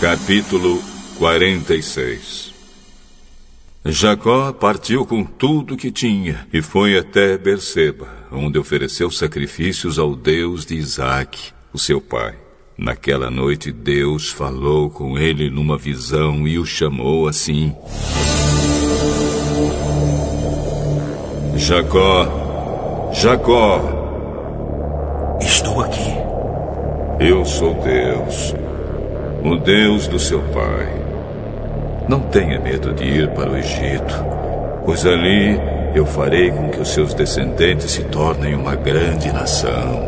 [0.00, 0.80] Capítulo
[1.18, 2.54] 46
[3.84, 10.64] Jacó partiu com tudo que tinha e foi até Berseba, onde ofereceu sacrifícios ao Deus
[10.64, 12.36] de Isaac, o seu pai.
[12.76, 17.74] Naquela noite Deus falou com ele numa visão e o chamou assim:
[21.56, 23.98] Jacó, Jacó.
[25.40, 26.12] Estou aqui.
[27.18, 28.54] Eu sou Deus
[29.50, 30.88] o Deus do seu pai.
[32.08, 34.14] Não tenha medo de ir para o Egito,
[34.84, 35.58] pois ali
[35.94, 40.06] eu farei com que os seus descendentes se tornem uma grande nação.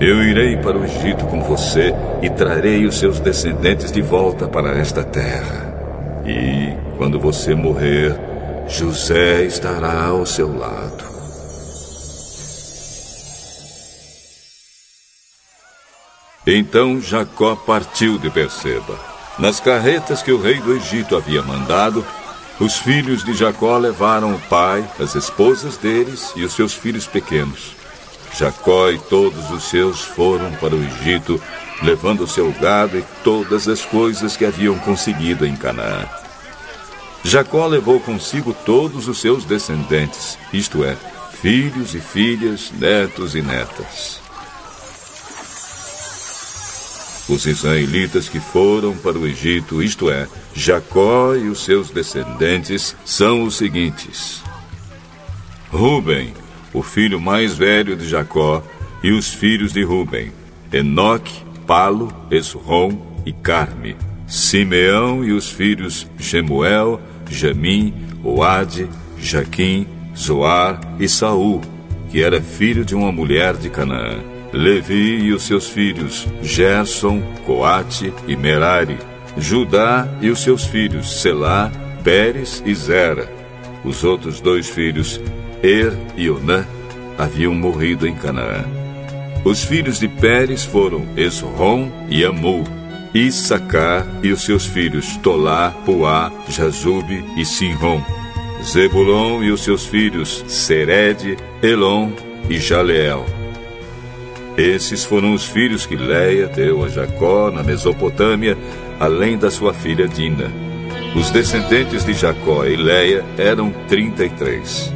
[0.00, 4.78] Eu irei para o Egito com você e trarei os seus descendentes de volta para
[4.78, 5.72] esta terra.
[6.24, 8.14] E, quando você morrer,
[8.68, 11.13] José estará ao seu lado.
[16.46, 18.98] Então Jacó partiu de Berseba.
[19.38, 22.04] Nas carretas que o rei do Egito havia mandado,
[22.60, 27.74] os filhos de Jacó levaram o pai, as esposas deles e os seus filhos pequenos.
[28.36, 31.40] Jacó e todos os seus foram para o Egito,
[31.82, 36.06] levando o seu gado e todas as coisas que haviam conseguido em Canaã.
[37.24, 40.94] Jacó levou consigo todos os seus descendentes, isto é,
[41.40, 44.23] filhos e filhas, netos e netas.
[47.28, 53.44] Os israelitas que foram para o Egito, isto é, Jacó e os seus descendentes, são
[53.44, 54.42] os seguintes:
[55.70, 56.34] Ruben,
[56.72, 58.62] o filho mais velho de Jacó,
[59.02, 60.32] e os filhos de Ruben:
[60.70, 63.96] Enoque, Palo, Esrom e Carme.
[64.26, 68.88] Simeão e os filhos Gemuel, Jamim, Oade,
[69.18, 69.86] Jaquim,
[70.16, 71.60] Zoar e Saul,
[72.10, 74.33] que era filho de uma mulher de Canaã.
[74.54, 78.96] Levi e os seus filhos, Gerson, Coate e Merari,
[79.36, 81.72] Judá e os seus filhos, Selá,
[82.04, 83.28] Pérez e Zera.
[83.84, 85.20] Os outros dois filhos,
[85.60, 86.64] Er e Onã,
[87.18, 88.64] haviam morrido em Canaã.
[89.44, 92.62] Os filhos de Pérez foram Esrom e Amul,
[93.12, 98.00] Issacar e os seus filhos, Tolá, Puá, Jazube e Sinrom.
[98.62, 102.12] Zebulon e os seus filhos, Sered, Elon
[102.48, 103.43] e Jaleel.
[104.56, 108.56] Esses foram os filhos que Leia deu a Jacó na Mesopotâmia,
[109.00, 110.50] além da sua filha Dina.
[111.16, 114.92] Os descendentes de Jacó e Leia eram 33.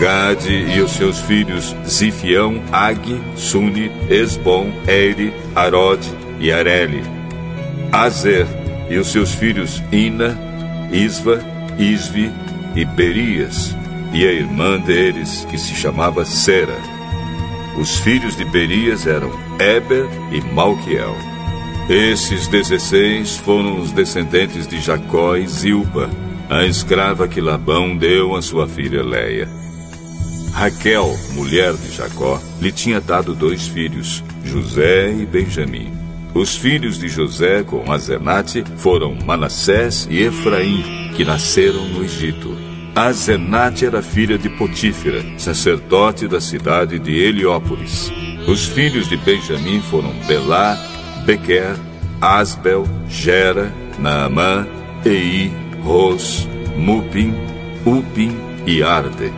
[0.00, 6.04] Gade e os seus filhos Zifião, Ag, Suni, Esbom, Eire, Arod
[6.40, 7.02] e Areli.
[7.92, 8.46] Azer
[8.90, 10.36] e os seus filhos Ina,
[10.92, 11.40] Isva,
[11.78, 12.30] Isvi
[12.74, 13.74] e Berias,
[14.12, 16.76] e a irmã deles, que se chamava Sera.
[17.78, 21.14] Os filhos de Berias eram Eber e Malquiel.
[21.88, 26.10] Esses dezesseis foram os descendentes de Jacó e Zilpa,
[26.48, 29.48] a escrava que Labão deu a sua filha Leia.
[30.52, 35.92] Raquel, mulher de Jacó, lhe tinha dado dois filhos, José e Benjamim.
[36.32, 42.65] Os filhos de José com Azenate foram Manassés e Efraim, que nasceram no Egito.
[42.96, 48.10] Azenate era filha de Potífera, sacerdote da cidade de Heliópolis.
[48.48, 50.78] Os filhos de Benjamim foram Belá,
[51.26, 51.76] Bequer,
[52.22, 54.66] Asbel, Gera, Naamã,
[55.04, 55.52] Ei,
[55.82, 57.34] Ros, Mupim,
[57.84, 58.34] Upim
[58.66, 59.30] e Arde.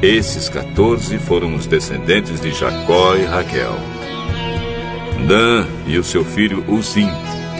[0.00, 3.74] Esses 14 foram os descendentes de Jacó e Raquel.
[5.26, 7.10] Dan e o seu filho Uzim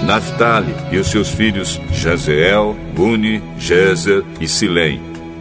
[0.05, 5.01] Naphtali e os seus filhos Jazeel, Guni, Jezer e Silém.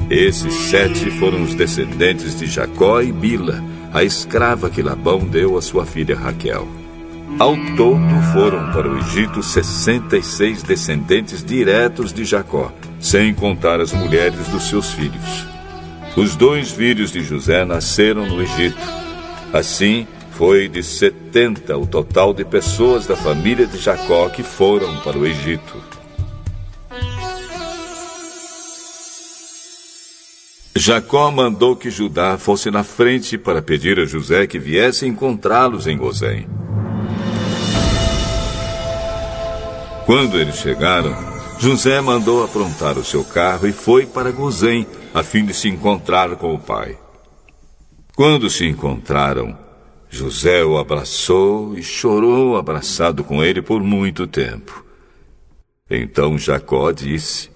[0.10, 3.62] Esses sete foram os descendentes de Jacó e Bila,
[3.94, 6.66] a escrava que Labão deu à sua filha Raquel.
[7.38, 14.48] Ao todo foram para o Egito 66 descendentes diretos de Jacó, sem contar as mulheres
[14.48, 15.46] dos seus filhos.
[16.16, 18.78] Os dois filhos de José nasceram no Egito.
[19.52, 25.18] Assim, foi de 70 o total de pessoas da família de Jacó que foram para
[25.18, 25.82] o Egito.
[30.76, 35.96] Jacó mandou que Judá fosse na frente para pedir a José que viesse encontrá-los em
[35.96, 36.48] Gozém.
[40.06, 41.16] Quando eles chegaram,
[41.60, 46.36] José mandou aprontar o seu carro e foi para Gozém, a fim de se encontrar
[46.36, 46.98] com o pai.
[48.16, 49.63] Quando se encontraram,
[50.14, 54.86] José o abraçou e chorou abraçado com ele por muito tempo.
[55.90, 57.50] Então Jacó disse: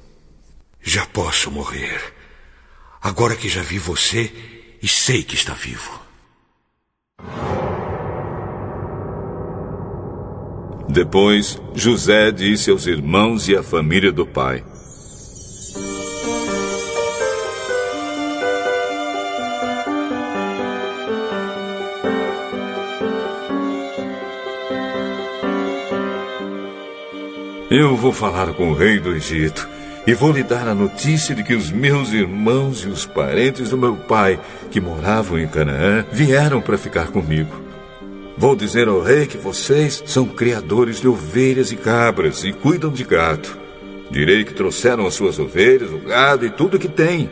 [0.82, 2.02] Já posso morrer.
[3.00, 4.34] Agora que já vi você
[4.82, 6.02] e sei que está vivo.
[10.90, 14.66] Depois, José disse aos irmãos e à família do pai:
[27.70, 29.68] Eu vou falar com o rei do Egito
[30.06, 33.78] e vou lhe dar a notícia de que os meus irmãos e os parentes do
[33.78, 34.40] meu pai,
[34.72, 37.52] que moravam em Canaã, vieram para ficar comigo.
[38.38, 43.04] Vou dizer ao rei que vocês são criadores de ovelhas e cabras e cuidam de
[43.04, 43.50] gado.
[44.10, 47.30] Direi que trouxeram as suas ovelhas, o gado e tudo que têm.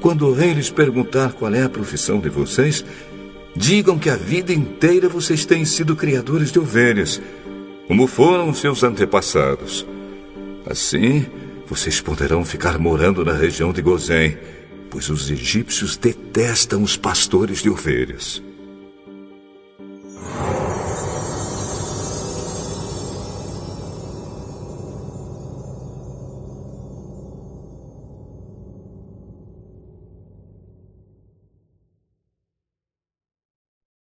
[0.00, 2.84] Quando o rei lhes perguntar qual é a profissão de vocês,
[3.54, 7.22] digam que a vida inteira vocês têm sido criadores de ovelhas
[7.86, 9.86] como foram seus antepassados.
[10.66, 11.26] Assim,
[11.66, 14.38] vocês poderão ficar morando na região de Gozém,
[14.90, 18.42] pois os egípcios detestam os pastores de ovelhas.